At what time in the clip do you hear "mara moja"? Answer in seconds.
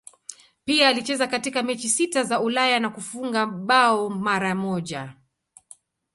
4.09-5.13